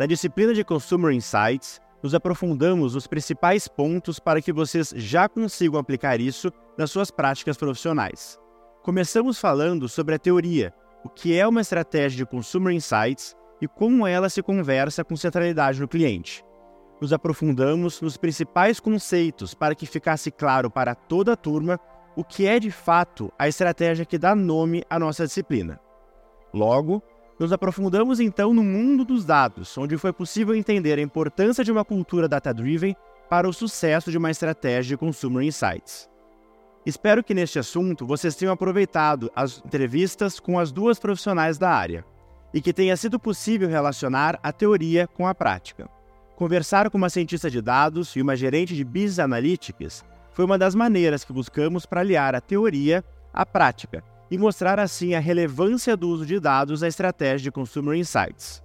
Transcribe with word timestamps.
Na 0.00 0.06
disciplina 0.06 0.54
de 0.54 0.64
Consumer 0.64 1.12
Insights, 1.12 1.80
nos 2.02 2.14
aprofundamos 2.14 2.94
nos 2.94 3.06
principais 3.06 3.68
pontos 3.68 4.18
para 4.18 4.40
que 4.40 4.52
vocês 4.52 4.92
já 4.96 5.28
consigam 5.28 5.78
aplicar 5.78 6.18
isso 6.18 6.50
nas 6.78 6.90
suas 6.90 7.10
práticas 7.10 7.56
profissionais. 7.56 8.38
Começamos 8.82 9.38
falando 9.38 9.88
sobre 9.88 10.14
a 10.14 10.18
teoria, 10.18 10.74
o 11.04 11.08
que 11.08 11.38
é 11.38 11.46
uma 11.46 11.60
estratégia 11.60 12.16
de 12.16 12.26
Consumer 12.26 12.74
Insights 12.74 13.36
e 13.60 13.68
como 13.68 14.06
ela 14.06 14.28
se 14.28 14.42
conversa 14.42 15.04
com 15.04 15.14
centralidade 15.14 15.80
no 15.80 15.86
cliente. 15.86 16.42
Nos 17.00 17.12
aprofundamos 17.12 18.00
nos 18.00 18.16
principais 18.16 18.80
conceitos 18.80 19.54
para 19.54 19.74
que 19.74 19.86
ficasse 19.86 20.30
claro 20.30 20.70
para 20.70 20.94
toda 20.94 21.34
a 21.34 21.36
turma 21.36 21.78
o 22.16 22.24
que 22.24 22.46
é 22.46 22.58
de 22.58 22.70
fato 22.70 23.32
a 23.38 23.46
estratégia 23.46 24.06
que 24.06 24.18
dá 24.18 24.34
nome 24.34 24.82
à 24.88 24.98
nossa 24.98 25.26
disciplina. 25.26 25.78
Logo, 26.52 27.02
nos 27.38 27.52
aprofundamos 27.52 28.20
então 28.20 28.52
no 28.52 28.62
mundo 28.62 29.04
dos 29.04 29.24
dados, 29.24 29.76
onde 29.76 29.96
foi 29.96 30.12
possível 30.12 30.54
entender 30.54 30.98
a 30.98 31.02
importância 31.02 31.64
de 31.64 31.72
uma 31.72 31.84
cultura 31.84 32.28
data-driven 32.28 32.94
para 33.28 33.48
o 33.48 33.52
sucesso 33.52 34.10
de 34.10 34.18
uma 34.18 34.30
estratégia 34.30 34.90
de 34.90 34.96
Consumer 34.96 35.42
Insights. 35.42 36.08
Espero 36.84 37.22
que 37.22 37.34
neste 37.34 37.58
assunto 37.58 38.06
vocês 38.06 38.34
tenham 38.34 38.52
aproveitado 38.52 39.30
as 39.34 39.62
entrevistas 39.64 40.40
com 40.40 40.58
as 40.58 40.72
duas 40.72 40.98
profissionais 40.98 41.56
da 41.58 41.70
área 41.70 42.04
e 42.52 42.60
que 42.60 42.72
tenha 42.72 42.96
sido 42.96 43.18
possível 43.18 43.68
relacionar 43.68 44.38
a 44.42 44.52
teoria 44.52 45.06
com 45.06 45.26
a 45.26 45.34
prática. 45.34 45.88
Conversar 46.36 46.90
com 46.90 46.98
uma 46.98 47.08
cientista 47.08 47.50
de 47.50 47.62
dados 47.62 48.14
e 48.16 48.20
uma 48.20 48.36
gerente 48.36 48.74
de 48.74 48.84
Business 48.84 49.20
Analytics 49.20 50.04
foi 50.32 50.44
uma 50.44 50.58
das 50.58 50.74
maneiras 50.74 51.24
que 51.24 51.32
buscamos 51.32 51.86
para 51.86 52.00
aliar 52.00 52.34
a 52.34 52.40
teoria 52.40 53.04
à 53.32 53.46
prática 53.46 54.04
e 54.32 54.38
mostrar 54.38 54.80
assim 54.80 55.14
a 55.14 55.20
relevância 55.20 55.94
do 55.94 56.08
uso 56.08 56.24
de 56.24 56.40
dados 56.40 56.80
na 56.80 56.88
estratégia 56.88 57.44
de 57.44 57.52
Consumer 57.52 57.98
Insights. 57.98 58.62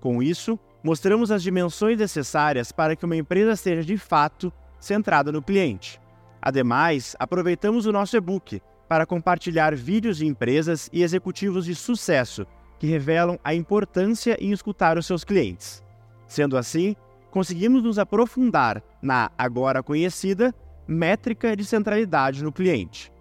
Com 0.00 0.20
isso, 0.20 0.58
mostramos 0.82 1.30
as 1.30 1.44
dimensões 1.44 1.96
necessárias 1.96 2.72
para 2.72 2.96
que 2.96 3.04
uma 3.04 3.14
empresa 3.14 3.54
seja 3.54 3.84
de 3.84 3.96
fato 3.96 4.52
centrada 4.80 5.30
no 5.30 5.40
cliente. 5.40 6.00
Ademais, 6.42 7.14
aproveitamos 7.20 7.86
o 7.86 7.92
nosso 7.92 8.16
e-book 8.16 8.60
para 8.88 9.06
compartilhar 9.06 9.76
vídeos 9.76 10.16
de 10.16 10.26
empresas 10.26 10.90
e 10.92 11.04
executivos 11.04 11.66
de 11.66 11.76
sucesso 11.76 12.44
que 12.76 12.88
revelam 12.88 13.38
a 13.44 13.54
importância 13.54 14.36
em 14.40 14.50
escutar 14.50 14.98
os 14.98 15.06
seus 15.06 15.22
clientes. 15.22 15.84
Sendo 16.26 16.56
assim, 16.56 16.96
conseguimos 17.30 17.84
nos 17.84 17.96
aprofundar 17.96 18.82
na 19.00 19.30
agora 19.38 19.84
conhecida 19.84 20.52
métrica 20.84 21.54
de 21.54 21.64
centralidade 21.64 22.42
no 22.42 22.50
cliente. 22.50 23.12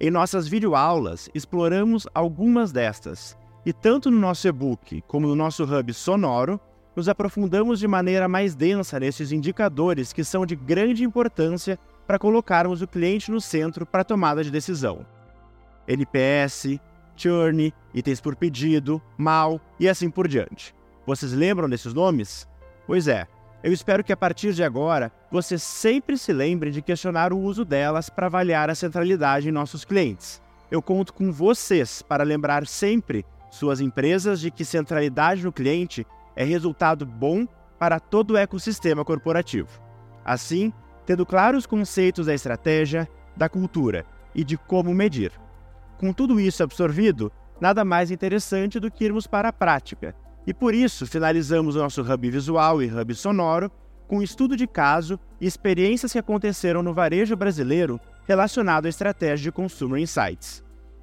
Em 0.00 0.10
nossas 0.10 0.48
videoaulas, 0.48 1.30
exploramos 1.32 2.06
algumas 2.12 2.72
destas, 2.72 3.36
e 3.64 3.72
tanto 3.72 4.10
no 4.10 4.18
nosso 4.18 4.46
e-book 4.48 5.02
como 5.06 5.28
no 5.28 5.36
nosso 5.36 5.64
hub 5.64 5.94
sonoro, 5.94 6.60
nos 6.96 7.08
aprofundamos 7.08 7.78
de 7.78 7.86
maneira 7.86 8.28
mais 8.28 8.54
densa 8.54 8.98
nesses 8.98 9.32
indicadores 9.32 10.12
que 10.12 10.24
são 10.24 10.44
de 10.44 10.56
grande 10.56 11.04
importância 11.04 11.78
para 12.06 12.18
colocarmos 12.18 12.82
o 12.82 12.88
cliente 12.88 13.30
no 13.30 13.40
centro 13.40 13.86
para 13.86 14.02
a 14.02 14.04
tomada 14.04 14.42
de 14.42 14.50
decisão. 14.50 15.06
NPS, 15.86 16.78
churn, 17.16 17.72
itens 17.94 18.20
por 18.20 18.36
pedido, 18.36 19.00
mal 19.16 19.60
e 19.78 19.88
assim 19.88 20.10
por 20.10 20.26
diante. 20.26 20.74
Vocês 21.06 21.32
lembram 21.32 21.68
desses 21.68 21.94
nomes? 21.94 22.48
Pois 22.86 23.08
é, 23.08 23.26
eu 23.64 23.72
espero 23.72 24.04
que 24.04 24.12
a 24.12 24.16
partir 24.16 24.52
de 24.52 24.62
agora 24.62 25.10
você 25.30 25.58
sempre 25.58 26.18
se 26.18 26.34
lembre 26.34 26.70
de 26.70 26.82
questionar 26.82 27.32
o 27.32 27.38
uso 27.38 27.64
delas 27.64 28.10
para 28.10 28.26
avaliar 28.26 28.68
a 28.68 28.74
centralidade 28.74 29.48
em 29.48 29.52
nossos 29.52 29.86
clientes. 29.86 30.42
Eu 30.70 30.82
conto 30.82 31.14
com 31.14 31.32
vocês 31.32 32.02
para 32.02 32.22
lembrar 32.22 32.66
sempre 32.66 33.24
suas 33.50 33.80
empresas 33.80 34.38
de 34.38 34.50
que 34.50 34.66
centralidade 34.66 35.42
no 35.42 35.50
cliente 35.50 36.06
é 36.36 36.44
resultado 36.44 37.06
bom 37.06 37.46
para 37.78 37.98
todo 37.98 38.32
o 38.32 38.36
ecossistema 38.36 39.02
corporativo. 39.02 39.80
Assim, 40.22 40.70
tendo 41.06 41.24
claros 41.24 41.60
os 41.60 41.66
conceitos 41.66 42.26
da 42.26 42.34
estratégia, 42.34 43.08
da 43.34 43.48
cultura 43.48 44.04
e 44.34 44.44
de 44.44 44.58
como 44.58 44.92
medir. 44.92 45.32
Com 45.96 46.12
tudo 46.12 46.38
isso 46.38 46.62
absorvido, 46.62 47.32
nada 47.58 47.82
mais 47.82 48.10
interessante 48.10 48.78
do 48.78 48.90
que 48.90 49.06
irmos 49.06 49.26
para 49.26 49.48
a 49.48 49.52
prática. 49.54 50.14
E 50.46 50.52
por 50.52 50.74
isso 50.74 51.06
finalizamos 51.06 51.76
o 51.76 51.78
nosso 51.78 52.02
hub 52.02 52.30
visual 52.30 52.82
e 52.82 52.92
hub 52.92 53.14
sonoro 53.14 53.70
com 54.06 54.22
estudo 54.22 54.56
de 54.56 54.66
caso 54.66 55.18
e 55.40 55.46
experiências 55.46 56.12
que 56.12 56.18
aconteceram 56.18 56.82
no 56.82 56.92
varejo 56.92 57.34
brasileiro 57.36 57.98
relacionado 58.26 58.86
à 58.86 58.88
estratégia 58.88 59.44
de 59.44 59.52
Consumer 59.52 60.00
Insights. 60.00 60.62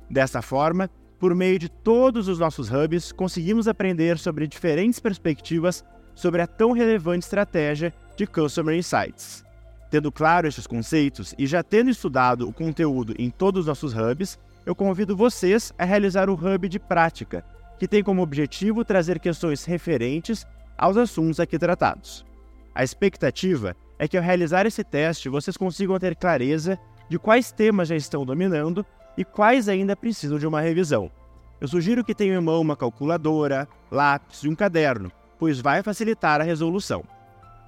Dessa 0.09 0.41
forma, 0.41 0.89
por 1.19 1.33
meio 1.35 1.57
de 1.57 1.69
todos 1.69 2.27
os 2.27 2.39
nossos 2.39 2.69
hubs, 2.71 3.11
conseguimos 3.11 3.67
aprender 3.67 4.17
sobre 4.17 4.47
diferentes 4.47 4.99
perspectivas 4.99 5.83
sobre 6.13 6.41
a 6.41 6.47
tão 6.47 6.71
relevante 6.71 7.25
estratégia 7.25 7.93
de 8.15 8.27
Customer 8.27 8.75
Insights. 8.75 9.43
Tendo 9.89 10.11
claro 10.11 10.47
estes 10.47 10.67
conceitos 10.67 11.33
e 11.37 11.45
já 11.45 11.63
tendo 11.63 11.89
estudado 11.89 12.47
o 12.47 12.53
conteúdo 12.53 13.13
em 13.17 13.29
todos 13.29 13.61
os 13.61 13.67
nossos 13.67 13.93
hubs, 13.93 14.39
eu 14.65 14.75
convido 14.75 15.17
vocês 15.17 15.73
a 15.77 15.85
realizar 15.85 16.29
o 16.29 16.33
Hub 16.33 16.69
de 16.69 16.79
Prática, 16.79 17.43
que 17.81 17.87
tem 17.87 18.03
como 18.03 18.21
objetivo 18.21 18.85
trazer 18.85 19.19
questões 19.19 19.65
referentes 19.65 20.45
aos 20.77 20.97
assuntos 20.97 21.39
aqui 21.39 21.57
tratados. 21.57 22.23
A 22.75 22.83
expectativa 22.83 23.75
é 23.97 24.07
que 24.07 24.15
ao 24.15 24.23
realizar 24.23 24.67
esse 24.67 24.83
teste 24.83 25.27
vocês 25.27 25.57
consigam 25.57 25.97
ter 25.97 26.15
clareza 26.15 26.77
de 27.09 27.17
quais 27.17 27.51
temas 27.51 27.87
já 27.87 27.95
estão 27.95 28.23
dominando 28.23 28.85
e 29.17 29.25
quais 29.25 29.67
ainda 29.67 29.95
precisam 29.95 30.37
de 30.37 30.45
uma 30.45 30.61
revisão. 30.61 31.09
Eu 31.59 31.67
sugiro 31.67 32.03
que 32.03 32.13
tenham 32.13 32.39
em 32.39 32.45
mão 32.45 32.61
uma 32.61 32.77
calculadora, 32.77 33.67
lápis 33.89 34.43
e 34.43 34.47
um 34.47 34.53
caderno, 34.53 35.11
pois 35.39 35.59
vai 35.59 35.81
facilitar 35.81 36.39
a 36.39 36.43
resolução. 36.43 37.03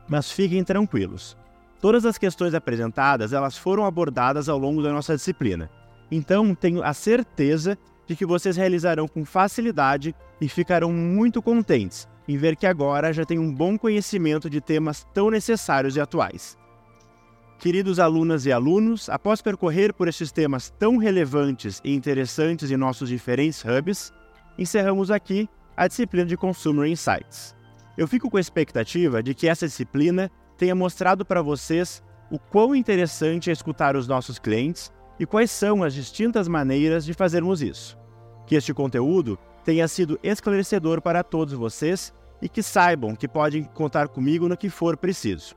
Mas 0.07 0.31
fiquem 0.31 0.63
tranquilos. 0.63 1.35
Todas 1.81 2.05
as 2.05 2.19
questões 2.19 2.53
apresentadas 2.53 3.33
elas 3.33 3.57
foram 3.57 3.83
abordadas 3.83 4.47
ao 4.47 4.59
longo 4.59 4.83
da 4.83 4.93
nossa 4.93 5.15
disciplina 5.15 5.71
então, 6.15 6.53
tenho 6.53 6.83
a 6.83 6.93
certeza 6.93 7.75
de 8.07 8.15
que 8.15 8.25
vocês 8.25 8.57
realizarão 8.57 9.07
com 9.07 9.23
facilidade 9.25 10.15
e 10.39 10.47
ficarão 10.47 10.91
muito 10.91 11.41
contentes 11.41 12.07
em 12.27 12.37
ver 12.37 12.55
que 12.55 12.65
agora 12.65 13.11
já 13.11 13.25
têm 13.25 13.39
um 13.39 13.53
bom 13.53 13.77
conhecimento 13.77 14.49
de 14.49 14.61
temas 14.61 15.05
tão 15.13 15.29
necessários 15.29 15.95
e 15.95 16.01
atuais. 16.01 16.57
Queridos 17.59 17.99
alunas 17.99 18.45
e 18.45 18.51
alunos, 18.51 19.09
após 19.09 19.41
percorrer 19.41 19.93
por 19.93 20.07
esses 20.07 20.31
temas 20.31 20.69
tão 20.77 20.97
relevantes 20.97 21.79
e 21.83 21.93
interessantes 21.93 22.71
em 22.71 22.77
nossos 22.77 23.09
diferentes 23.09 23.63
hubs, 23.63 24.11
encerramos 24.57 25.09
aqui 25.09 25.49
a 25.75 25.87
disciplina 25.87 26.25
de 26.25 26.37
Consumer 26.37 26.89
Insights. 26.89 27.55
Eu 27.97 28.07
fico 28.07 28.29
com 28.29 28.37
a 28.37 28.41
expectativa 28.41 29.23
de 29.23 29.33
que 29.33 29.47
essa 29.47 29.67
disciplina 29.67 30.29
tenha 30.57 30.75
mostrado 30.75 31.25
para 31.25 31.41
vocês 31.41 32.03
o 32.29 32.39
quão 32.39 32.75
interessante 32.75 33.49
é 33.49 33.53
escutar 33.53 33.95
os 33.95 34.07
nossos 34.07 34.39
clientes 34.39 34.91
e 35.19 35.25
quais 35.25 35.51
são 35.51 35.83
as 35.83 35.93
distintas 35.93 36.47
maneiras 36.47 37.05
de 37.05 37.13
fazermos 37.13 37.61
isso. 37.61 37.97
Que 38.45 38.55
este 38.55 38.73
conteúdo 38.73 39.37
tenha 39.63 39.87
sido 39.87 40.19
esclarecedor 40.21 41.01
para 41.01 41.23
todos 41.23 41.53
vocês 41.53 42.13
e 42.41 42.49
que 42.49 42.61
saibam 42.61 43.15
que 43.15 43.27
podem 43.27 43.63
contar 43.63 44.07
comigo 44.07 44.49
no 44.49 44.57
que 44.57 44.69
for 44.69 44.97
preciso. 44.97 45.55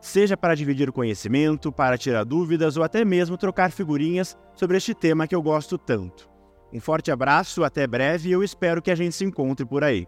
Seja 0.00 0.36
para 0.36 0.54
dividir 0.54 0.92
conhecimento, 0.92 1.72
para 1.72 1.96
tirar 1.96 2.24
dúvidas 2.24 2.76
ou 2.76 2.82
até 2.82 3.04
mesmo 3.04 3.38
trocar 3.38 3.70
figurinhas 3.70 4.36
sobre 4.54 4.76
este 4.76 4.94
tema 4.94 5.26
que 5.26 5.34
eu 5.34 5.40
gosto 5.40 5.78
tanto. 5.78 6.28
Um 6.72 6.80
forte 6.80 7.10
abraço, 7.10 7.62
até 7.62 7.86
breve 7.86 8.28
e 8.28 8.32
eu 8.32 8.42
espero 8.42 8.82
que 8.82 8.90
a 8.90 8.94
gente 8.94 9.14
se 9.14 9.24
encontre 9.24 9.64
por 9.64 9.84
aí. 9.84 10.06